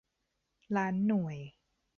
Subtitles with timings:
[0.75, 1.37] ล้านหน่วย